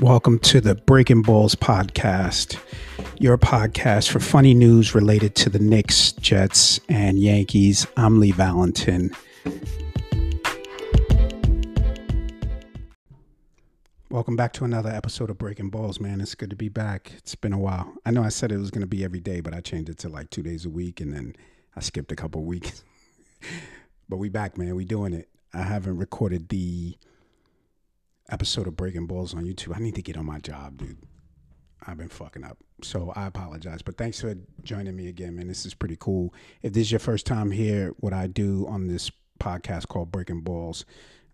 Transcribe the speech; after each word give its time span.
Welcome 0.00 0.40
to 0.40 0.60
the 0.60 0.74
Breaking 0.74 1.22
Balls 1.22 1.54
podcast, 1.54 2.58
your 3.20 3.38
podcast 3.38 4.10
for 4.10 4.18
funny 4.18 4.52
news 4.52 4.92
related 4.92 5.36
to 5.36 5.48
the 5.48 5.60
Knicks, 5.60 6.10
Jets, 6.10 6.80
and 6.88 7.20
Yankees. 7.20 7.86
I'm 7.96 8.18
Lee 8.18 8.32
Valentin. 8.32 9.12
Welcome 14.10 14.34
back 14.34 14.52
to 14.54 14.64
another 14.64 14.90
episode 14.90 15.30
of 15.30 15.38
Breaking 15.38 15.70
Balls, 15.70 16.00
man. 16.00 16.20
It's 16.20 16.34
good 16.34 16.50
to 16.50 16.56
be 16.56 16.68
back. 16.68 17.12
It's 17.18 17.36
been 17.36 17.52
a 17.52 17.58
while. 17.58 17.92
I 18.04 18.10
know 18.10 18.24
I 18.24 18.30
said 18.30 18.50
it 18.50 18.58
was 18.58 18.72
going 18.72 18.80
to 18.80 18.88
be 18.88 19.04
every 19.04 19.20
day, 19.20 19.40
but 19.40 19.54
I 19.54 19.60
changed 19.60 19.90
it 19.90 19.98
to 19.98 20.08
like 20.08 20.28
two 20.30 20.42
days 20.42 20.66
a 20.66 20.70
week, 20.70 21.00
and 21.00 21.14
then 21.14 21.36
I 21.76 21.80
skipped 21.80 22.10
a 22.10 22.16
couple 22.16 22.42
weeks. 22.42 22.82
but 24.08 24.16
we 24.16 24.28
back, 24.28 24.58
man. 24.58 24.74
We 24.74 24.84
doing 24.84 25.12
it. 25.12 25.28
I 25.52 25.62
haven't 25.62 25.98
recorded 25.98 26.48
the 26.48 26.96
episode 28.30 28.66
of 28.66 28.76
Breaking 28.76 29.06
Balls 29.06 29.34
on 29.34 29.44
YouTube. 29.44 29.76
I 29.76 29.80
need 29.80 29.94
to 29.96 30.02
get 30.02 30.16
on 30.16 30.26
my 30.26 30.38
job, 30.38 30.78
dude. 30.78 30.98
I've 31.86 31.98
been 31.98 32.08
fucking 32.08 32.44
up. 32.44 32.58
So 32.82 33.12
I 33.14 33.26
apologize. 33.26 33.82
But 33.82 33.98
thanks 33.98 34.20
for 34.20 34.34
joining 34.62 34.96
me 34.96 35.08
again, 35.08 35.36
man. 35.36 35.48
This 35.48 35.66
is 35.66 35.74
pretty 35.74 35.96
cool. 35.98 36.34
If 36.62 36.72
this 36.72 36.82
is 36.82 36.92
your 36.92 36.98
first 37.00 37.26
time 37.26 37.50
here, 37.50 37.94
what 37.98 38.12
I 38.12 38.26
do 38.26 38.66
on 38.68 38.86
this 38.86 39.10
podcast 39.38 39.88
called 39.88 40.10
Breaking 40.10 40.40
Balls, 40.40 40.84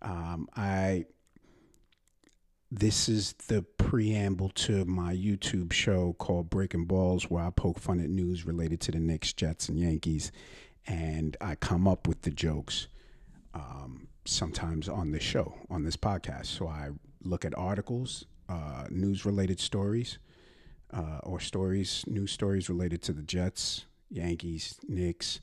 um, 0.01 0.47
I 0.55 1.05
this 2.73 3.09
is 3.09 3.33
the 3.47 3.63
preamble 3.63 4.49
to 4.49 4.85
my 4.85 5.13
YouTube 5.13 5.73
show 5.73 6.15
called 6.17 6.49
Breaking 6.49 6.85
Balls, 6.85 7.29
where 7.29 7.43
I 7.43 7.49
poke 7.49 7.79
fun 7.79 7.99
at 7.99 8.09
news 8.09 8.45
related 8.45 8.79
to 8.81 8.91
the 8.93 8.99
Knicks, 8.99 9.33
Jets, 9.33 9.67
and 9.67 9.77
Yankees, 9.77 10.31
and 10.87 11.35
I 11.41 11.55
come 11.55 11.85
up 11.85 12.07
with 12.07 12.21
the 12.21 12.31
jokes. 12.31 12.87
Um, 13.53 14.07
sometimes 14.25 14.87
on 14.87 15.11
this 15.11 15.23
show, 15.23 15.53
on 15.69 15.83
this 15.83 15.97
podcast. 15.97 16.45
So 16.45 16.67
I 16.67 16.89
look 17.23 17.45
at 17.45 17.57
articles, 17.57 18.25
uh, 18.49 18.85
news 18.89 19.25
related 19.25 19.59
stories, 19.59 20.19
uh, 20.93 21.19
or 21.23 21.39
stories, 21.39 22.03
news 22.07 22.31
stories 22.31 22.69
related 22.69 23.01
to 23.03 23.13
the 23.13 23.21
Jets, 23.21 23.85
Yankees, 24.09 24.79
Knicks, 24.87 25.39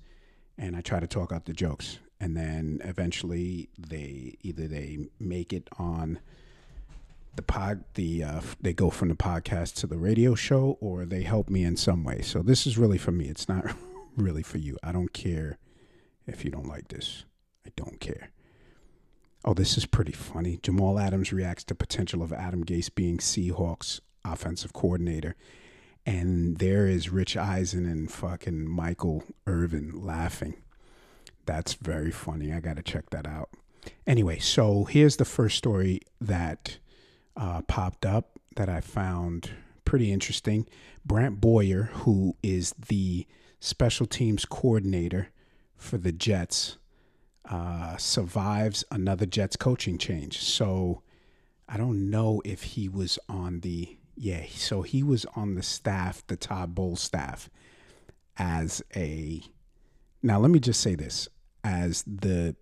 and 0.57 0.77
I 0.77 0.81
try 0.81 1.01
to 1.01 1.07
talk 1.07 1.33
out 1.33 1.47
the 1.47 1.53
jokes. 1.53 1.99
And 2.21 2.37
then 2.37 2.81
eventually 2.85 3.69
they 3.79 4.37
either 4.43 4.67
they 4.67 4.99
make 5.21 5.53
it 5.53 5.69
on 5.79 6.19
the 7.37 7.43
pod, 7.43 7.85
the 7.95 8.25
uh, 8.25 8.41
they 8.61 8.73
go 8.73 8.91
from 8.91 9.09
the 9.09 9.15
podcast 9.15 9.75
to 9.77 9.87
the 9.87 9.97
radio 9.97 10.35
show, 10.35 10.77
or 10.81 11.05
they 11.05 11.23
help 11.23 11.49
me 11.49 11.63
in 11.63 11.77
some 11.77 12.03
way. 12.03 12.21
So 12.21 12.43
this 12.43 12.67
is 12.67 12.77
really 12.77 12.99
for 12.99 13.13
me. 13.13 13.27
It's 13.29 13.49
not 13.49 13.65
really 14.17 14.43
for 14.43 14.59
you. 14.59 14.77
I 14.83 14.91
don't 14.91 15.13
care 15.13 15.59
if 16.27 16.45
you 16.45 16.51
don't 16.51 16.67
like 16.67 16.89
this. 16.89 17.25
I 17.69 17.73
don't 17.77 18.01
care. 18.01 18.31
Oh, 19.45 19.53
this 19.53 19.77
is 19.77 19.85
pretty 19.85 20.13
funny. 20.13 20.59
Jamal 20.63 20.99
Adams 20.99 21.33
reacts 21.33 21.65
to 21.65 21.75
potential 21.75 22.23
of 22.23 22.33
Adam 22.33 22.65
Gase 22.65 22.93
being 22.95 23.19
Seahawks 23.19 24.01
offensive 24.25 24.73
coordinator. 24.73 25.37
And 26.07 26.57
there 26.57 26.87
is 26.87 27.11
Rich 27.11 27.37
Eisen 27.37 27.85
and 27.85 28.11
fucking 28.11 28.67
Michael 28.67 29.25
Irvin 29.47 29.93
laughing. 30.03 30.55
That's 31.45 31.75
very 31.75 32.11
funny. 32.11 32.53
I 32.53 32.61
got 32.61 32.77
to 32.77 32.83
check 32.83 33.11
that 33.11 33.27
out. 33.27 33.51
Anyway, 34.07 34.39
so 34.39 34.85
here's 34.85 35.17
the 35.17 35.27
first 35.27 35.59
story 35.59 36.01
that 36.21 36.79
uh, 37.37 37.61
popped 37.63 38.07
up 38.07 38.39
that 38.57 38.71
I 38.71 38.81
found 38.81 39.51
pretty 39.85 40.11
interesting. 40.11 40.67
Brant 41.05 41.41
Boyer, 41.41 41.91
who 41.93 42.35
is 42.43 42.75
the 42.89 43.27
special 43.61 44.07
teams 44.07 44.47
coordinator 44.47 45.29
for 45.77 45.99
the 45.99 46.13
Jets, 46.13 46.79
uh, 47.49 47.97
survives 47.97 48.85
another 48.91 49.27
Jets 49.27 49.57
coaching 49.57 49.99
change. 49.99 50.39
So 50.43 51.03
I 51.69 51.77
don't 51.77 52.11
know 52.11 52.43
if 52.45 52.63
he 52.63 52.89
was 52.89 53.19
on 53.29 53.61
the 53.61 53.97
yeah. 54.17 54.45
So 54.51 54.83
he 54.83 55.03
was 55.03 55.25
on 55.37 55.55
the 55.55 55.63
staff, 55.63 56.27
the 56.27 56.37
Todd 56.37 56.75
Bowles 56.75 57.01
staff, 57.01 57.49
as 58.37 58.83
a. 58.95 59.43
Now 60.23 60.39
let 60.39 60.51
me 60.51 60.59
just 60.59 60.81
say 60.81 60.95
this: 60.95 61.29
as 61.65 62.03
the 62.03 62.57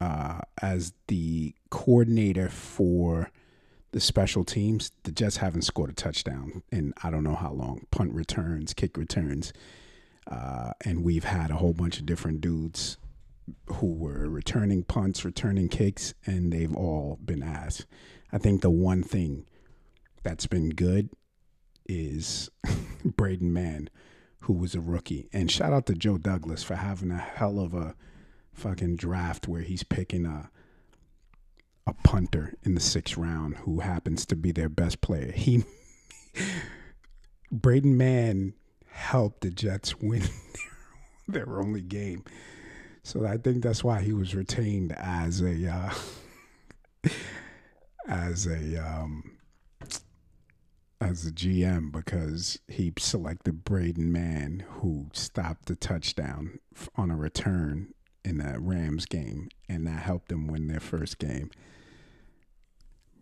uh, 0.00 0.40
as 0.62 0.92
the 1.08 1.54
coordinator 1.70 2.48
for 2.48 3.30
the 3.92 4.00
special 4.00 4.44
teams, 4.44 4.92
the 5.04 5.12
Jets 5.12 5.38
haven't 5.38 5.62
scored 5.62 5.90
a 5.90 5.94
touchdown 5.94 6.62
in 6.70 6.92
I 7.02 7.10
don't 7.10 7.24
know 7.24 7.34
how 7.34 7.52
long. 7.52 7.86
Punt 7.90 8.12
returns, 8.12 8.74
kick 8.74 8.96
returns. 8.96 9.52
Uh, 10.28 10.72
and 10.84 11.02
we've 11.02 11.24
had 11.24 11.50
a 11.50 11.56
whole 11.56 11.72
bunch 11.72 11.98
of 11.98 12.06
different 12.06 12.40
dudes 12.40 12.98
who 13.66 13.94
were 13.94 14.28
returning 14.28 14.82
punts, 14.84 15.24
returning 15.24 15.68
kicks, 15.68 16.12
and 16.26 16.52
they've 16.52 16.74
all 16.74 17.18
been 17.24 17.42
asked. 17.42 17.86
I 18.30 18.38
think 18.38 18.60
the 18.60 18.70
one 18.70 19.02
thing 19.02 19.46
that's 20.22 20.46
been 20.46 20.70
good 20.70 21.08
is 21.86 22.50
Braden 23.04 23.52
Mann, 23.52 23.88
who 24.40 24.52
was 24.52 24.74
a 24.74 24.80
rookie. 24.80 25.28
And 25.32 25.50
shout 25.50 25.72
out 25.72 25.86
to 25.86 25.94
Joe 25.94 26.18
Douglas 26.18 26.62
for 26.62 26.76
having 26.76 27.10
a 27.10 27.16
hell 27.16 27.58
of 27.58 27.72
a 27.72 27.94
fucking 28.52 28.96
draft 28.96 29.48
where 29.48 29.62
he's 29.62 29.82
picking 29.82 30.26
a 30.26 30.50
a 31.86 31.94
punter 32.04 32.52
in 32.64 32.74
the 32.74 32.80
sixth 32.80 33.16
round 33.16 33.56
who 33.58 33.80
happens 33.80 34.26
to 34.26 34.36
be 34.36 34.52
their 34.52 34.68
best 34.68 35.00
player. 35.00 35.32
He 35.32 35.64
Braden 37.50 37.96
Mann 37.96 38.52
helped 38.98 39.40
the 39.40 39.50
Jets 39.50 39.98
win 40.00 40.20
their, 40.22 40.66
their 41.44 41.60
only 41.60 41.80
game. 41.80 42.24
So 43.02 43.24
I 43.24 43.38
think 43.38 43.62
that's 43.62 43.82
why 43.82 44.02
he 44.02 44.12
was 44.12 44.34
retained 44.34 44.92
as 44.92 45.40
a 45.40 45.66
uh, 45.66 45.94
as 48.08 48.46
a 48.46 48.76
um, 48.76 49.38
as 51.00 51.26
a 51.26 51.30
GM 51.30 51.92
because 51.92 52.58
he 52.68 52.92
selected 52.98 53.64
Braden 53.64 54.12
Mann, 54.12 54.64
who 54.68 55.06
stopped 55.12 55.66
the 55.66 55.76
touchdown 55.76 56.58
on 56.96 57.10
a 57.10 57.16
return 57.16 57.94
in 58.24 58.38
the 58.38 58.58
Rams 58.58 59.06
game, 59.06 59.48
and 59.68 59.86
that 59.86 60.02
helped 60.02 60.28
them 60.28 60.48
win 60.48 60.66
their 60.66 60.80
first 60.80 61.18
game. 61.18 61.50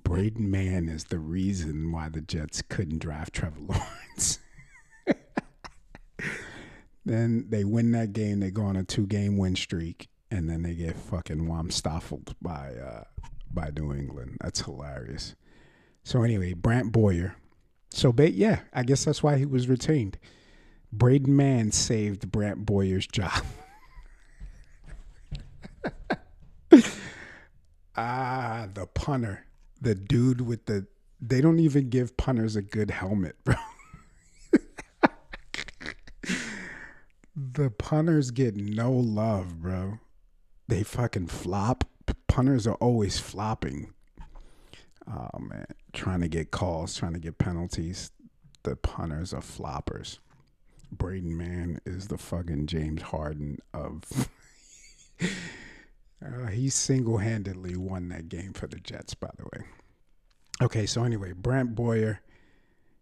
Braden 0.03 0.51
Mann 0.51 0.89
is 0.89 1.05
the 1.05 1.19
reason 1.19 1.93
why 1.93 2.09
the 2.09 2.21
Jets 2.21 2.63
couldn't 2.63 3.01
draft 3.01 3.35
Trevor 3.35 3.61
Lawrence. 3.69 4.39
Then 7.05 7.47
they 7.49 7.65
win 7.65 7.93
that 7.93 8.13
game. 8.13 8.41
They 8.41 8.51
go 8.51 8.65
on 8.65 8.77
a 8.77 8.85
two 8.85 9.07
game 9.07 9.37
win 9.37 9.57
streak, 9.57 10.09
and 10.31 10.49
then 10.51 10.63
they 10.63 10.75
get 10.75 10.97
fucking 10.97 11.47
wamstaffeled 11.47 12.35
by 12.43 12.75
uh, 12.75 13.05
by 13.53 13.71
New 13.77 13.93
England. 13.93 14.39
That's 14.41 14.61
hilarious. 14.61 15.35
So 16.05 16.23
anyway, 16.23 16.53
Brant 16.53 16.93
Boyer. 16.93 17.37
So 17.91 18.13
ba- 18.13 18.31
yeah, 18.33 18.61
I 18.73 18.83
guess 18.83 19.05
that's 19.05 19.23
why 19.23 19.39
he 19.39 19.47
was 19.47 19.69
retained. 19.69 20.19
Braden 20.93 21.35
Mann 21.35 21.73
saved 21.73 22.31
Brant 22.31 22.65
Boyer's 22.67 23.07
job. 23.07 23.45
ah, 27.97 28.69
the 28.73 28.87
punter, 28.87 29.47
the 29.81 29.95
dude 29.95 30.41
with 30.41 30.67
the. 30.67 30.87
They 31.21 31.41
don't 31.41 31.59
even 31.59 31.89
give 31.89 32.17
punters 32.17 32.57
a 32.57 32.63
good 32.63 32.91
helmet, 32.91 33.37
bro. 33.45 33.55
The 37.37 37.69
punters 37.71 38.31
get 38.31 38.57
no 38.57 38.91
love, 38.91 39.61
bro. 39.61 39.99
They 40.69 40.83
fucking 40.83 41.27
flop. 41.27 41.85
Punters 42.29 42.67
are 42.67 42.77
always 42.77 43.19
flopping. 43.19 43.93
Oh 45.07 45.39
man, 45.39 45.67
trying 45.93 46.21
to 46.21 46.29
get 46.29 46.51
calls, 46.51 46.97
trying 46.97 47.13
to 47.13 47.19
get 47.19 47.39
penalties. 47.39 48.11
The 48.63 48.75
punters 48.75 49.35
are 49.35 49.43
floppers. 49.43 50.19
Braden 50.91 51.37
Mann 51.37 51.81
is 51.85 52.09
the 52.09 52.19
fucking 52.19 52.67
James 52.67 53.03
Harden 53.03 53.59
of. 53.75 54.29
uh, 55.23 56.47
he 56.47 56.71
single 56.71 57.19
handedly 57.19 57.77
won 57.77 58.09
that 58.09 58.29
game 58.29 58.55
for 58.55 58.67
the 58.67 58.81
Jets, 58.81 59.15
by 59.15 59.31
the 59.37 59.45
way. 59.45 59.67
Okay, 60.63 60.87
so 60.87 61.05
anyway, 61.05 61.33
Brant 61.33 61.75
Boyer, 61.75 62.21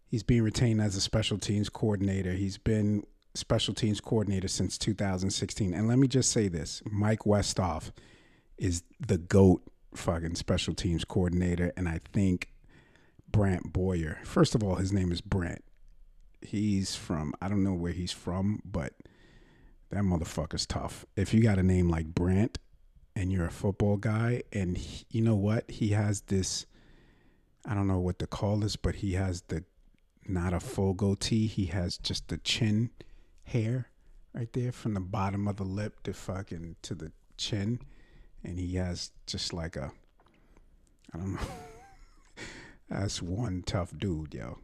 he's 0.07 0.23
being 0.23 0.43
retained 0.43 0.81
as 0.81 0.95
a 0.95 1.01
special 1.01 1.37
teams 1.37 1.69
coordinator. 1.69 2.33
He's 2.33 2.57
been 2.57 3.05
special 3.37 3.73
teams 3.73 4.01
coordinator 4.01 4.47
since 4.47 4.77
2016. 4.77 5.73
And 5.73 5.87
let 5.87 5.97
me 5.97 6.07
just 6.07 6.31
say 6.31 6.47
this 6.47 6.81
Mike 6.85 7.21
Westhoff 7.21 7.91
is 8.57 8.83
the 9.05 9.17
GOAT 9.17 9.61
fucking 9.93 10.35
special 10.35 10.73
teams 10.73 11.05
coordinator. 11.05 11.71
And 11.77 11.87
I 11.87 11.99
think 12.13 12.49
Brant 13.29 13.73
Boyer, 13.73 14.19
first 14.23 14.55
of 14.55 14.63
all, 14.63 14.75
his 14.75 14.93
name 14.93 15.11
is 15.11 15.21
Brant. 15.21 15.63
He's 16.41 16.95
from, 16.95 17.33
I 17.41 17.47
don't 17.47 17.63
know 17.63 17.73
where 17.73 17.91
he's 17.91 18.11
from, 18.11 18.61
but 18.63 18.93
that 19.89 20.03
motherfucker's 20.03 20.65
tough. 20.65 21.05
If 21.15 21.33
you 21.33 21.41
got 21.41 21.57
a 21.57 21.63
name 21.63 21.89
like 21.89 22.07
Brant 22.07 22.59
and 23.15 23.31
you're 23.31 23.47
a 23.47 23.51
football 23.51 23.97
guy, 23.97 24.43
and 24.53 24.77
he, 24.77 25.05
you 25.09 25.21
know 25.21 25.35
what? 25.35 25.69
He 25.71 25.89
has 25.89 26.21
this, 26.21 26.65
I 27.65 27.73
don't 27.73 27.87
know 27.87 27.99
what 27.99 28.19
to 28.19 28.27
call 28.27 28.57
this, 28.57 28.75
but 28.75 28.95
he 28.95 29.13
has 29.13 29.41
the, 29.47 29.63
not 30.27 30.53
a 30.53 30.59
full 30.59 30.93
goatee. 30.93 31.47
He 31.47 31.65
has 31.67 31.97
just 31.97 32.27
the 32.27 32.37
chin 32.37 32.91
hair 33.45 33.89
right 34.33 34.51
there 34.53 34.71
from 34.71 34.93
the 34.93 34.99
bottom 34.99 35.47
of 35.47 35.57
the 35.57 35.63
lip 35.63 36.03
to 36.03 36.13
fucking 36.13 36.75
to 36.81 36.95
the 36.95 37.11
chin, 37.37 37.79
and 38.43 38.59
he 38.59 38.75
has 38.75 39.11
just 39.25 39.53
like 39.53 39.75
a 39.75 39.91
I 41.13 41.17
don't 41.17 41.33
know. 41.33 41.39
That's 42.89 43.21
one 43.21 43.63
tough 43.65 43.97
dude, 43.97 44.33
yo. 44.33 44.59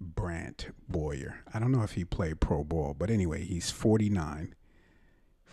Brant 0.00 0.68
Boyer. 0.88 1.40
I 1.52 1.58
don't 1.58 1.70
know 1.70 1.82
if 1.82 1.92
he 1.92 2.04
played 2.04 2.40
pro 2.40 2.64
ball, 2.64 2.94
but 2.98 3.10
anyway, 3.10 3.44
he's 3.44 3.70
49. 3.70 4.54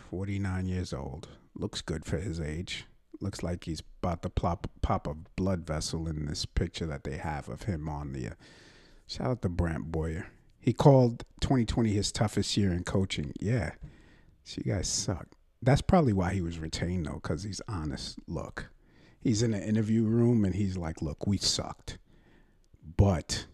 49 0.10 0.68
years 0.68 0.94
old. 0.94 1.28
Looks 1.56 1.82
good 1.82 2.06
for 2.06 2.18
his 2.18 2.40
age. 2.40 2.86
Looks 3.22 3.44
like 3.44 3.66
he's 3.66 3.84
about 4.02 4.24
to 4.24 4.30
plop, 4.30 4.68
pop 4.82 5.06
a 5.06 5.14
blood 5.36 5.68
vessel 5.68 6.08
in 6.08 6.26
this 6.26 6.46
picture 6.46 6.86
that 6.88 7.04
they 7.04 7.18
have 7.18 7.50
of 7.50 7.64
him 7.64 7.88
on 7.90 8.14
the. 8.14 8.30
Uh, 8.30 8.34
shout 9.06 9.28
out 9.28 9.42
to 9.42 9.50
Brant 9.50 9.92
Boyer. 9.92 10.28
He 10.60 10.74
called 10.74 11.24
2020 11.42 11.92
his 11.92 12.12
toughest 12.12 12.56
year 12.58 12.72
in 12.72 12.84
coaching. 12.84 13.34
Yeah. 13.40 13.72
So 14.44 14.62
you 14.64 14.74
guys 14.74 14.88
suck. 14.88 15.28
That's 15.62 15.82
probably 15.82 16.14
why 16.14 16.34
he 16.34 16.42
was 16.42 16.60
retained, 16.60 17.06
though, 17.06 17.20
because 17.22 17.44
he's 17.44 17.62
honest. 17.68 18.18
Look, 18.28 18.72
he's 19.20 19.42
in 19.42 19.52
the 19.52 19.62
interview 19.66 20.04
room 20.04 20.46
and 20.46 20.56
he's 20.56 20.78
like, 20.78 21.02
look, 21.02 21.28
we 21.28 21.38
sucked. 21.38 21.98
But 22.98 23.46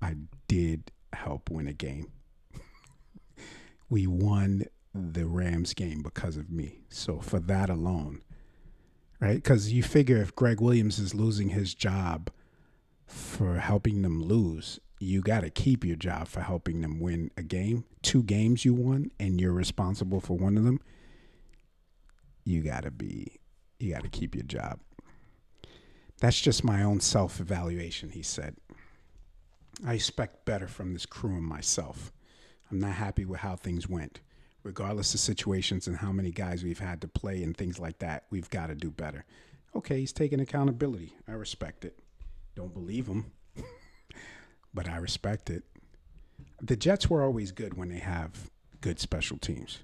I 0.00 0.14
did 0.48 0.90
help 1.12 1.50
win 1.50 1.66
a 1.66 1.72
game. 1.72 2.12
we 3.88 4.06
won 4.06 4.64
the 4.94 5.26
Rams 5.26 5.74
game 5.74 6.02
because 6.02 6.36
of 6.36 6.50
me. 6.50 6.84
So 6.88 7.20
for 7.20 7.40
that 7.40 7.68
alone, 7.68 8.22
right? 9.20 9.36
Because 9.36 9.72
you 9.72 9.82
figure 9.82 10.18
if 10.18 10.36
Gregg 10.36 10.60
Williams 10.60 10.98
is 10.98 11.14
losing 11.14 11.50
his 11.50 11.74
job 11.74 12.30
for 13.06 13.58
helping 13.58 14.02
them 14.02 14.22
lose, 14.22 14.78
you 15.00 15.20
got 15.20 15.40
to 15.40 15.50
keep 15.50 15.84
your 15.84 15.96
job 15.96 16.28
for 16.28 16.40
helping 16.40 16.80
them 16.80 17.00
win 17.00 17.30
a 17.36 17.42
game. 17.42 17.84
Two 18.02 18.22
games 18.22 18.64
you 18.64 18.74
won, 18.74 19.10
and 19.18 19.40
you're 19.40 19.52
responsible 19.52 20.20
for 20.20 20.36
one 20.36 20.56
of 20.56 20.64
them. 20.64 20.80
You 22.44 22.62
got 22.62 22.84
to 22.84 22.90
be, 22.90 23.40
you 23.78 23.92
got 23.92 24.02
to 24.02 24.08
keep 24.08 24.34
your 24.34 24.44
job. 24.44 24.80
That's 26.20 26.40
just 26.40 26.64
my 26.64 26.82
own 26.82 27.00
self 27.00 27.40
evaluation, 27.40 28.10
he 28.10 28.22
said. 28.22 28.56
I 29.84 29.94
expect 29.94 30.44
better 30.44 30.68
from 30.68 30.92
this 30.92 31.06
crew 31.06 31.32
and 31.36 31.44
myself. 31.44 32.12
I'm 32.70 32.78
not 32.78 32.92
happy 32.92 33.24
with 33.24 33.40
how 33.40 33.56
things 33.56 33.88
went. 33.88 34.20
Regardless 34.62 35.12
of 35.12 35.20
situations 35.20 35.86
and 35.86 35.96
how 35.96 36.12
many 36.12 36.30
guys 36.30 36.64
we've 36.64 36.78
had 36.78 37.00
to 37.02 37.08
play 37.08 37.42
and 37.42 37.54
things 37.56 37.78
like 37.78 37.98
that, 37.98 38.24
we've 38.30 38.48
got 38.48 38.68
to 38.68 38.74
do 38.74 38.90
better. 38.90 39.26
Okay, 39.76 40.00
he's 40.00 40.12
taking 40.12 40.40
accountability. 40.40 41.12
I 41.28 41.32
respect 41.32 41.84
it. 41.84 41.98
Don't 42.54 42.72
believe 42.72 43.06
him, 43.06 43.32
but 44.74 44.88
I 44.88 44.96
respect 44.96 45.48
it. 45.48 45.62
The 46.60 46.76
Jets 46.76 47.08
were 47.08 47.22
always 47.22 47.52
good 47.52 47.74
when 47.74 47.88
they 47.88 47.98
have 47.98 48.50
good 48.80 48.98
special 48.98 49.38
teams. 49.38 49.78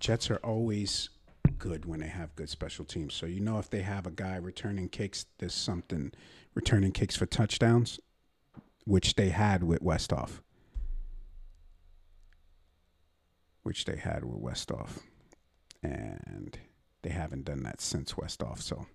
Jets 0.00 0.30
are 0.30 0.40
always 0.42 1.10
good 1.58 1.84
when 1.84 2.00
they 2.00 2.08
have 2.08 2.34
good 2.34 2.48
special 2.48 2.84
teams. 2.84 3.14
So 3.14 3.26
you 3.26 3.38
know 3.38 3.58
if 3.58 3.70
they 3.70 3.82
have 3.82 4.06
a 4.06 4.10
guy 4.10 4.36
returning 4.36 4.88
kicks, 4.88 5.26
there's 5.38 5.54
something 5.54 6.10
returning 6.54 6.90
kicks 6.90 7.14
for 7.14 7.26
touchdowns, 7.26 8.00
which 8.84 9.14
they 9.14 9.28
had 9.28 9.62
with 9.62 9.80
Westhoff. 9.80 10.40
Which 13.62 13.84
they 13.84 13.96
had 13.96 14.24
with 14.24 14.42
Westhoff. 14.42 15.02
And 15.84 16.58
they 17.02 17.10
haven't 17.10 17.44
done 17.44 17.62
that 17.62 17.80
since 17.80 18.14
Westhoff. 18.14 18.60
So 18.60 18.86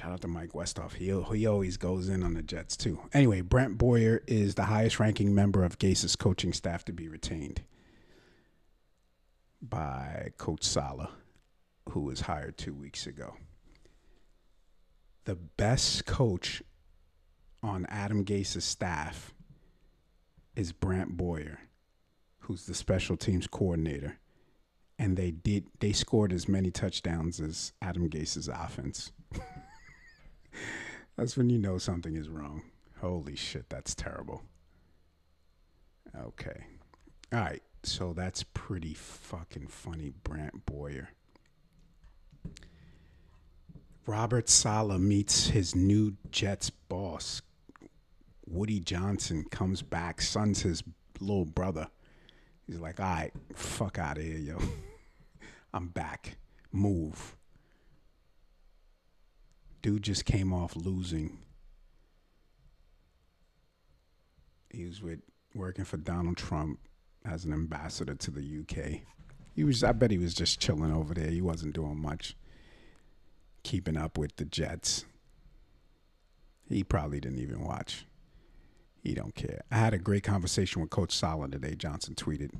shout 0.00 0.12
out 0.12 0.20
to 0.22 0.28
Mike 0.28 0.52
Westhoff. 0.52 0.94
He, 0.94 1.06
he 1.36 1.46
always 1.46 1.76
goes 1.76 2.08
in 2.08 2.22
on 2.22 2.32
the 2.32 2.42
Jets 2.42 2.76
too. 2.76 3.00
Anyway, 3.12 3.42
Brant 3.42 3.76
Boyer 3.76 4.22
is 4.26 4.54
the 4.54 4.64
highest 4.64 4.98
ranking 4.98 5.34
member 5.34 5.62
of 5.62 5.78
Gase's 5.78 6.16
coaching 6.16 6.54
staff 6.54 6.84
to 6.86 6.92
be 6.92 7.06
retained 7.06 7.62
by 9.60 10.30
Coach 10.38 10.64
Saleh, 10.64 11.10
who 11.90 12.00
was 12.00 12.22
hired 12.22 12.56
two 12.56 12.72
weeks 12.72 13.06
ago. 13.06 13.34
The 15.24 15.34
best 15.34 16.06
coach 16.06 16.62
on 17.62 17.84
Adam 17.90 18.24
Gase's 18.24 18.64
staff 18.64 19.34
is 20.56 20.72
Brant 20.72 21.18
Boyer, 21.18 21.60
who's 22.38 22.64
the 22.64 22.74
special 22.74 23.18
teams 23.18 23.46
coordinator. 23.46 24.16
And 24.98 25.18
they 25.18 25.30
did 25.30 25.66
they 25.80 25.92
scored 25.92 26.32
as 26.32 26.48
many 26.48 26.70
touchdowns 26.70 27.38
as 27.38 27.72
Adam 27.82 28.08
Gase's 28.08 28.48
offense. 28.48 29.12
that's 31.16 31.36
when 31.36 31.50
you 31.50 31.58
know 31.58 31.78
something 31.78 32.16
is 32.16 32.28
wrong. 32.28 32.62
Holy 33.00 33.36
shit, 33.36 33.68
that's 33.68 33.94
terrible. 33.94 34.42
Okay. 36.18 36.64
All 37.32 37.40
right. 37.40 37.62
So 37.82 38.12
that's 38.12 38.42
pretty 38.42 38.94
fucking 38.94 39.68
funny, 39.68 40.12
Brant 40.22 40.66
Boyer. 40.66 41.10
Robert 44.06 44.48
Saleh 44.48 44.98
meets 44.98 45.48
his 45.48 45.74
new 45.74 46.16
Jets 46.30 46.68
boss. 46.70 47.42
Woody 48.46 48.80
Johnson 48.80 49.44
comes 49.50 49.82
back, 49.82 50.20
son's 50.20 50.62
his 50.62 50.82
little 51.20 51.44
brother. 51.44 51.86
He's 52.66 52.80
like, 52.80 53.00
all 53.00 53.06
right, 53.06 53.32
fuck 53.54 53.98
out 53.98 54.18
of 54.18 54.24
here, 54.24 54.38
yo. 54.38 54.58
I'm 55.74 55.88
back. 55.88 56.36
Move. 56.72 57.36
Dude 59.82 60.02
just 60.02 60.24
came 60.24 60.52
off 60.52 60.76
losing. 60.76 61.38
He 64.70 64.84
was 64.84 65.02
with 65.02 65.20
working 65.54 65.84
for 65.84 65.96
Donald 65.96 66.36
Trump 66.36 66.78
as 67.24 67.44
an 67.44 67.52
ambassador 67.52 68.14
to 68.14 68.30
the 68.30 68.40
UK. 68.60 69.00
He 69.54 69.64
was 69.64 69.82
I 69.82 69.92
bet 69.92 70.10
he 70.10 70.18
was 70.18 70.34
just 70.34 70.60
chilling 70.60 70.92
over 70.92 71.14
there. 71.14 71.28
He 71.28 71.40
wasn't 71.40 71.74
doing 71.74 72.00
much 72.00 72.36
keeping 73.62 73.96
up 73.96 74.16
with 74.16 74.36
the 74.36 74.44
Jets. 74.44 75.04
He 76.68 76.84
probably 76.84 77.20
didn't 77.20 77.40
even 77.40 77.64
watch. 77.64 78.06
He 79.02 79.14
don't 79.14 79.34
care. 79.34 79.62
I 79.70 79.76
had 79.76 79.94
a 79.94 79.98
great 79.98 80.22
conversation 80.22 80.80
with 80.80 80.90
Coach 80.90 81.12
Saleh 81.12 81.50
today, 81.50 81.74
Johnson 81.74 82.14
tweeted. 82.14 82.50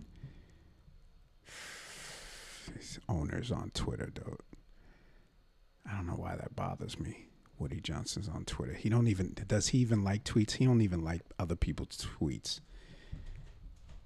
His 2.76 2.98
owners 3.08 3.50
on 3.50 3.70
Twitter, 3.74 4.10
though. 4.14 4.36
I 5.88 5.96
don't 5.96 6.06
know 6.06 6.14
why 6.14 6.36
that 6.36 6.56
bothers 6.56 6.98
me. 6.98 7.26
Woody 7.58 7.80
Johnson's 7.80 8.28
on 8.28 8.44
Twitter. 8.44 8.72
He 8.72 8.88
don't 8.88 9.06
even 9.06 9.36
does 9.46 9.68
he 9.68 9.78
even 9.78 10.02
like 10.02 10.24
tweets? 10.24 10.52
He 10.52 10.64
don't 10.64 10.80
even 10.80 11.04
like 11.04 11.22
other 11.38 11.56
people's 11.56 12.06
tweets. 12.20 12.60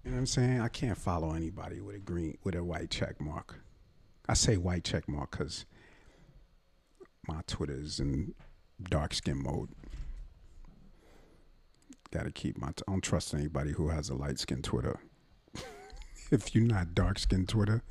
You 0.04 0.10
know 0.10 0.16
what 0.16 0.20
I'm 0.20 0.26
saying? 0.26 0.60
I 0.60 0.68
can't 0.68 0.98
follow 0.98 1.32
anybody 1.32 1.81
with 1.81 1.96
a 1.96 2.00
green 2.00 2.36
with 2.43 2.54
a 2.54 2.64
white 2.64 2.90
check 2.90 3.20
mark. 3.20 3.60
I 4.28 4.34
say 4.34 4.56
white 4.56 4.84
check 4.84 5.08
mark 5.08 5.31
because 5.32 5.66
my 7.28 7.40
Twitter's 7.46 8.00
in 8.00 8.34
dark 8.82 9.14
skin 9.14 9.43
mode. 9.43 9.70
Got 12.10 12.24
to 12.24 12.32
keep 12.32 12.58
my. 12.58 12.69
I 12.69 12.72
don't 12.86 13.02
trust 13.02 13.34
anybody 13.34 13.72
who 13.72 13.88
has 13.88 14.08
a 14.08 14.14
light 14.14 14.38
skin 14.38 14.62
Twitter. 14.62 14.98
if 16.31 16.54
you're 16.54 16.64
not 16.64 16.94
dark 16.94 17.19
skin 17.19 17.46
Twitter, 17.46 17.82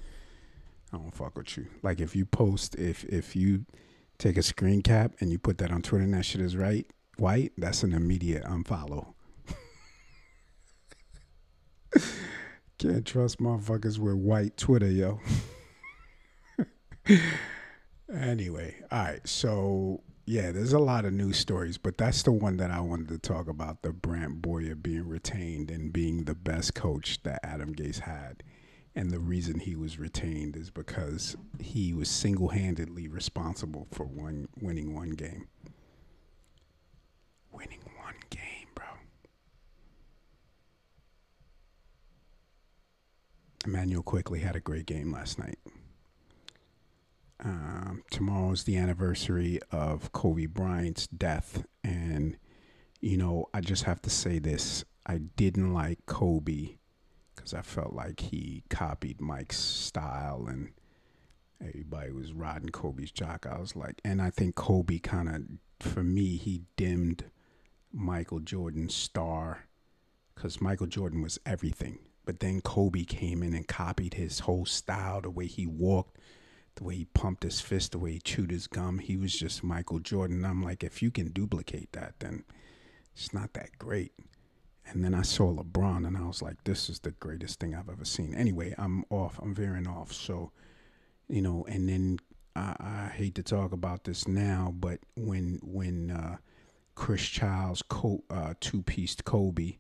I 0.94 0.98
don't 0.98 1.14
fuck 1.14 1.38
with 1.38 1.58
you. 1.58 1.66
Like 1.82 2.00
if 2.00 2.16
you 2.16 2.26
post, 2.26 2.76
if 2.76 3.04
if 3.06 3.36
you 3.36 3.66
take 4.20 4.38
a 4.38 4.44
screen 4.44 4.82
cap 4.82 5.14
and 5.20 5.32
you 5.32 5.40
put 5.40 5.58
that 5.58 5.72
on 5.72 5.82
Twitter 5.82 6.04
and 6.04 6.14
that 6.14 6.24
shit 6.26 6.42
is 6.42 6.56
right 6.56 6.86
white, 7.18 7.52
that's 7.58 7.84
an 7.84 7.94
immediate 7.94 8.44
unfollow. 8.44 9.14
Can't 12.78 13.06
trust 13.06 13.40
motherfuckers 13.40 13.98
with 13.98 14.16
white 14.16 14.58
Twitter, 14.58 14.90
yo. 14.90 15.20
anyway, 18.14 18.76
all 18.92 19.04
right. 19.04 19.28
So, 19.28 20.02
yeah, 20.26 20.52
there's 20.52 20.74
a 20.74 20.80
lot 20.80 21.06
of 21.06 21.14
news 21.14 21.38
stories, 21.38 21.78
but 21.78 21.98
that's 21.98 22.24
the 22.24 22.32
one 22.32 22.58
that 22.58 22.72
I 22.72 22.80
wanted 22.80 23.10
to 23.10 23.20
talk 23.20 23.48
about 23.48 23.84
the 23.84 23.92
Brant 23.92 24.42
Boyer 24.42 24.76
being 24.76 25.08
retained 25.08 25.70
and 25.72 25.94
being 25.94 26.24
the 26.26 26.36
best 26.36 26.74
coach 26.74 27.22
that 27.24 27.40
Adam 27.44 27.76
Gase 27.76 28.00
had. 28.00 28.44
And 28.96 29.10
the 29.10 29.20
reason 29.20 29.60
he 29.60 29.76
was 29.76 29.98
retained 29.98 30.56
is 30.56 30.70
because 30.70 31.36
he 31.60 31.94
was 31.94 32.10
single 32.10 32.50
handedly 32.50 33.08
responsible 33.08 33.88
for 33.92 34.06
one 34.06 34.48
winning 34.62 34.94
one 34.94 35.12
game. 35.12 35.48
Winning 37.52 37.82
one 37.98 38.16
game, 38.30 38.68
bro. 38.76 38.86
Immanuel 43.66 44.04
Quickley 44.04 44.42
had 44.42 44.56
a 44.56 44.60
great 44.60 44.86
game 44.86 45.12
last 45.12 45.40
night. 45.40 45.58
Um, 47.44 48.04
tomorrow's 48.12 48.64
the 48.64 48.78
anniversary 48.78 49.60
of 49.72 50.12
Kobe 50.12 50.46
Bryant's 50.46 51.08
death. 51.08 51.66
And, 51.84 52.38
you 53.02 53.18
know, 53.18 53.48
I 53.54 53.62
just 53.62 53.84
have 53.84 54.02
to 54.04 54.10
say 54.10 54.40
this 54.40 54.86
I 55.06 55.18
didn't 55.18 55.74
like 55.74 56.06
Kobe 56.06 56.76
because 57.44 57.54
I 57.54 57.62
felt 57.62 57.94
like 57.94 58.22
he 58.22 58.64
copied 58.70 59.20
Mike's 59.20 59.60
style 59.60 60.46
and 60.48 60.70
everybody 61.62 62.12
was 62.14 62.32
riding 62.32 62.70
Kobe's 62.70 63.12
jock. 63.12 63.46
I 63.46 63.60
was 63.60 63.76
like, 63.76 64.00
and 64.06 64.22
I 64.22 64.30
think 64.30 64.56
Kobe 64.56 65.00
kind 65.00 65.28
of, 65.28 65.42
for 65.86 66.04
me, 66.04 66.38
he 66.38 66.62
dimmed 66.78 67.26
Michael 67.92 68.40
Jordan's 68.40 68.96
star 68.96 69.66
because 70.34 70.62
Michael 70.62 70.88
Jordan 70.88 71.22
was 71.22 71.38
everything. 71.46 72.00
But 72.26 72.40
then 72.40 72.62
Kobe 72.62 73.04
came 73.04 73.44
in 73.44 73.54
and 73.54 73.68
copied 73.68 74.14
his 74.14 74.40
whole 74.40 74.66
style, 74.66 75.20
the 75.20 75.30
way 75.30 75.48
he 75.48 75.68
walked, 75.68 76.18
the 76.76 76.86
way 76.86 76.96
he 76.96 77.06
pumped 77.14 77.44
his 77.44 77.60
fist, 77.60 77.92
the 77.92 78.00
way 78.00 78.14
he 78.14 78.20
chewed 78.22 78.52
his 78.52 78.68
gum, 78.68 79.00
he 79.00 79.18
was 79.18 79.34
just 79.34 79.66
Michael 79.66 80.00
Jordan. 80.00 80.46
I'm 80.46 80.64
like, 80.64 80.82
if 80.82 81.02
you 81.02 81.12
can 81.12 81.34
duplicate 81.34 81.92
that, 81.92 82.14
then 82.20 82.46
it's 83.14 83.34
not 83.34 83.52
that 83.54 83.78
great. 83.78 84.14
And 84.86 85.04
then 85.04 85.14
I 85.14 85.22
saw 85.22 85.54
LeBron 85.54 86.06
and 86.06 86.18
I 86.18 86.26
was 86.26 86.42
like, 86.42 86.64
this 86.64 86.90
is 86.90 87.00
the 87.00 87.12
greatest 87.12 87.60
thing 87.60 87.74
I've 87.74 87.90
ever 87.90 88.06
seen. 88.06 88.34
Anyway, 88.36 88.76
I'm 88.78 89.06
off. 89.10 89.40
I'm 89.42 89.56
veering 89.56 89.88
off. 89.88 90.12
So, 90.12 90.52
you 91.28 91.42
know, 91.42 91.66
and 91.68 91.88
then 91.88 92.20
I, 92.56 92.76
I 92.80 93.12
hate 93.16 93.36
to 93.36 93.44
talk 93.44 93.72
about 93.72 94.04
this 94.04 94.28
now, 94.28 94.74
but 94.76 95.00
when 95.16 95.60
when 95.64 96.12
uh, 96.12 96.38
Chris 96.96 97.24
Childs 97.24 97.82
co- 97.82 98.24
uh, 98.30 98.54
two 98.60 98.84
pieced 98.84 99.24
Kobe, 99.26 99.78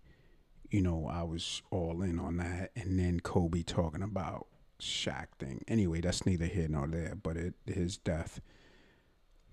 you 0.69 0.81
know, 0.81 1.07
I 1.11 1.23
was 1.23 1.61
all 1.69 2.01
in 2.01 2.19
on 2.19 2.37
that. 2.37 2.71
And 2.75 2.97
then 2.97 3.19
Kobe 3.19 3.61
talking 3.61 4.01
about 4.03 4.47
Shaq 4.81 5.27
thing. 5.37 5.63
Anyway, 5.67 6.01
that's 6.01 6.25
neither 6.25 6.45
here 6.45 6.67
nor 6.69 6.87
there, 6.87 7.15
but 7.21 7.37
it 7.37 7.53
his 7.65 7.97
death 7.97 8.41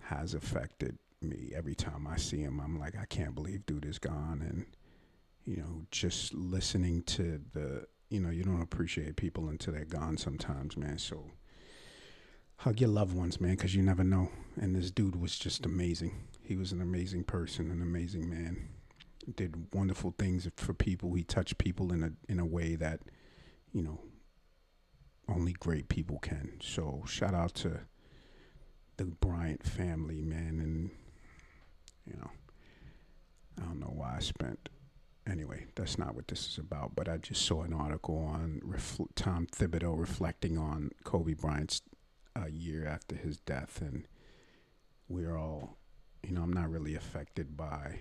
has 0.02 0.33
affected 0.33 0.99
me 1.21 1.52
every 1.54 1.75
time 1.75 2.07
I 2.07 2.16
see 2.16 2.40
him. 2.40 2.61
I'm 2.61 2.78
like, 2.78 2.97
I 2.97 3.04
can't 3.04 3.35
believe 3.35 3.66
dude 3.66 3.85
is 3.85 3.99
gone. 3.99 4.42
And, 4.49 4.66
you 5.44 5.56
know, 5.56 5.82
just 5.90 6.35
listening 6.35 7.02
to 7.02 7.40
the, 7.52 7.87
you 8.09 8.20
know, 8.20 8.30
you 8.30 8.44
don't 8.44 8.62
appreciate 8.62 9.16
people 9.16 9.49
until 9.49 9.73
they're 9.73 9.85
gone 9.85 10.16
sometimes, 10.16 10.76
man. 10.76 10.99
So 10.99 11.30
hug 12.56 12.80
your 12.80 12.90
loved 12.90 13.14
ones, 13.14 13.40
man, 13.40 13.52
because 13.52 13.75
you 13.75 13.82
never 13.82 14.04
know. 14.04 14.28
And 14.61 14.75
this 14.75 14.90
dude 14.90 15.16
was 15.16 15.38
just 15.38 15.64
amazing. 15.64 16.28
He 16.42 16.56
was 16.56 16.73
an 16.73 16.80
amazing 16.80 17.25
person, 17.25 17.70
an 17.70 17.80
amazing 17.82 18.28
man. 18.28 18.68
Did 19.37 19.75
wonderful 19.75 20.14
things 20.18 20.49
for 20.56 20.75
people. 20.75 21.14
He 21.14 21.23
touched 21.23 21.59
people 21.59 21.92
in 21.92 22.02
a 22.02 22.11
in 22.28 22.38
a 22.38 22.44
way 22.44 22.75
that, 22.76 23.00
you 23.73 23.82
know, 23.82 24.00
only 25.28 25.52
great 25.52 25.88
people 25.88 26.18
can. 26.18 26.54
So 26.61 27.02
shout 27.06 27.35
out 27.35 27.54
to 27.56 27.80
the 28.97 29.04
Bryant 29.04 29.62
family, 29.62 30.20
man, 30.20 30.59
and 30.61 30.90
you 32.06 32.18
know, 32.18 32.30
I 33.59 33.66
don't 33.66 33.80
know 33.80 33.92
why 33.94 34.16
I 34.16 34.20
spent. 34.20 34.68
Anyway, 35.31 35.67
that's 35.77 35.99
not 35.99 36.15
what 36.15 36.29
this 36.29 36.49
is 36.49 36.59
about. 36.59 36.97
But 36.97 37.09
I 37.09 37.19
just 37.19 37.43
saw 37.43 37.63
an 37.63 37.73
article 37.73 38.19
on 38.19 38.61
Tom 39.15 39.47
Thibodeau 39.47 39.99
reflecting 39.99 40.59
on 40.59 40.91
Kobe 41.05 41.35
Bryant's 41.35 41.83
uh, 42.37 42.47
year 42.47 42.87
after 42.87 43.15
his 43.17 43.39
death, 43.41 43.81
and 43.81 44.07
we're 45.09 45.37
all, 45.37 45.77
you 46.23 46.33
know, 46.33 46.43
I'm 46.43 46.53
not 46.53 46.71
really 46.71 46.95
affected 46.95 47.57
by 47.57 48.01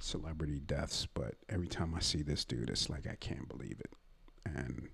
celebrity 0.00 0.60
deaths, 0.60 1.06
but 1.12 1.34
every 1.48 1.68
time 1.68 1.94
I 1.94 2.00
see 2.00 2.22
this 2.22 2.44
dude, 2.44 2.70
it's 2.70 2.90
like 2.90 3.06
I 3.06 3.16
can't 3.16 3.48
believe 3.48 3.80
it, 3.80 3.92
and 4.44 4.88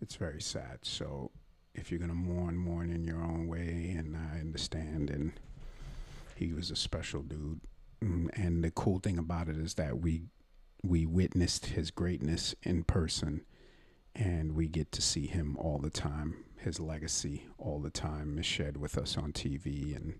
it's 0.00 0.16
very 0.16 0.40
sad. 0.40 0.78
So 0.82 1.30
if 1.74 1.90
you're 1.90 2.00
gonna 2.00 2.14
mourn, 2.14 2.56
mourn 2.56 2.90
in 2.90 3.04
your 3.04 3.22
own 3.22 3.48
way, 3.48 3.94
and 3.96 4.16
I 4.16 4.38
understand. 4.38 5.10
And 5.10 5.32
he 6.36 6.52
was 6.52 6.70
a 6.70 6.76
special 6.76 7.22
dude. 7.22 7.60
Mm, 8.02 8.28
and 8.34 8.62
the 8.62 8.70
cool 8.70 8.98
thing 8.98 9.18
about 9.18 9.48
it 9.48 9.56
is 9.56 9.74
that 9.74 10.00
we 10.00 10.22
we 10.84 11.06
witnessed 11.06 11.66
his 11.66 11.90
greatness 11.90 12.54
in 12.62 12.84
person, 12.84 13.42
and 14.14 14.54
we 14.54 14.68
get 14.68 14.92
to 14.92 15.00
see 15.00 15.26
him 15.26 15.56
all 15.58 15.78
the 15.78 15.90
time. 15.90 16.44
His 16.58 16.78
legacy 16.78 17.46
all 17.58 17.78
the 17.78 17.90
time 17.90 18.38
is 18.38 18.46
shared 18.46 18.76
with 18.76 18.98
us 18.98 19.16
on 19.16 19.32
TV, 19.32 19.96
and 19.96 20.18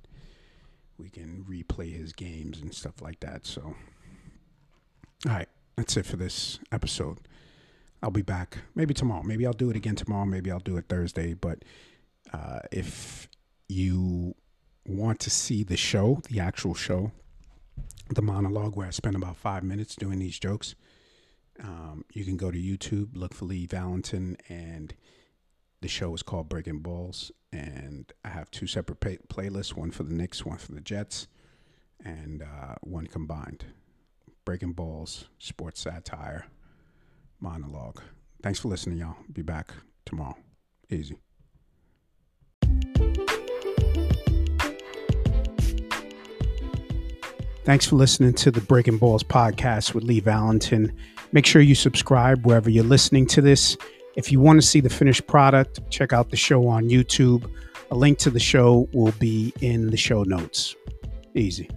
we 0.98 1.10
can 1.10 1.44
replay 1.48 1.92
his 1.94 2.12
games 2.12 2.60
and 2.60 2.74
stuff 2.74 3.02
like 3.02 3.20
that. 3.20 3.46
So, 3.46 3.74
all 5.26 5.32
right, 5.32 5.48
that's 5.76 5.96
it 5.98 6.06
for 6.06 6.16
this 6.16 6.58
episode. 6.72 7.18
I'll 8.02 8.10
be 8.10 8.22
back 8.22 8.58
maybe 8.74 8.94
tomorrow. 8.94 9.22
Maybe 9.22 9.46
I'll 9.46 9.52
do 9.52 9.70
it 9.70 9.76
again 9.76 9.96
tomorrow. 9.96 10.26
Maybe 10.26 10.50
I'll 10.50 10.60
do 10.60 10.76
it 10.76 10.86
Thursday. 10.88 11.34
But 11.34 11.64
uh, 12.32 12.60
if 12.72 13.28
you 13.68 14.34
want 14.86 15.20
to 15.20 15.30
see 15.30 15.62
the 15.62 15.76
show, 15.76 16.20
the 16.30 16.40
actual 16.40 16.74
show, 16.74 17.12
the 18.10 18.22
monologue 18.22 18.76
where 18.76 18.86
I 18.86 18.90
spend 18.90 19.16
about 19.16 19.36
five 19.36 19.62
minutes 19.62 19.96
doing 19.96 20.18
these 20.18 20.38
jokes, 20.38 20.74
um, 21.62 22.04
you 22.12 22.24
can 22.24 22.36
go 22.36 22.50
to 22.50 22.58
YouTube, 22.58 23.10
look 23.14 23.34
for 23.34 23.44
Lee 23.44 23.66
Valentin, 23.66 24.36
and 24.48 24.94
the 25.80 25.88
show 25.88 26.14
is 26.14 26.22
called 26.22 26.48
Breaking 26.48 26.80
Balls. 26.80 27.30
And 27.52 28.12
I 28.24 28.28
have 28.28 28.50
two 28.50 28.66
separate 28.66 29.00
pay- 29.00 29.18
playlists 29.28 29.76
one 29.76 29.90
for 29.90 30.02
the 30.02 30.14
Knicks, 30.14 30.44
one 30.44 30.58
for 30.58 30.72
the 30.72 30.80
Jets, 30.80 31.28
and 32.04 32.42
uh, 32.42 32.74
one 32.82 33.06
combined. 33.06 33.66
Breaking 34.44 34.72
Balls, 34.72 35.28
sports 35.38 35.80
satire 35.80 36.46
monologue. 37.40 38.02
Thanks 38.42 38.58
for 38.58 38.68
listening, 38.68 38.98
y'all. 38.98 39.16
Be 39.32 39.42
back 39.42 39.72
tomorrow. 40.04 40.36
Easy. 40.90 41.16
Thanks 47.64 47.86
for 47.86 47.96
listening 47.96 48.34
to 48.34 48.50
the 48.50 48.60
Breaking 48.60 48.98
Balls 48.98 49.22
podcast 49.22 49.94
with 49.94 50.04
Lee 50.04 50.20
Valentin. 50.20 50.94
Make 51.32 51.46
sure 51.46 51.62
you 51.62 51.74
subscribe 51.74 52.44
wherever 52.44 52.68
you're 52.68 52.84
listening 52.84 53.24
to 53.28 53.40
this. 53.40 53.78
If 54.16 54.30
you 54.30 54.38
want 54.38 54.60
to 54.60 54.66
see 54.66 54.80
the 54.80 54.90
finished 54.90 55.26
product, 55.26 55.80
check 55.90 56.12
out 56.12 56.28
the 56.28 56.36
show 56.36 56.68
on 56.68 56.90
YouTube. 56.90 57.50
A 57.90 57.94
link 57.94 58.18
to 58.18 58.28
the 58.28 58.38
show 58.38 58.86
will 58.92 59.12
be 59.12 59.54
in 59.62 59.90
the 59.90 59.96
show 59.96 60.24
notes. 60.24 60.76
Easy. 61.34 61.70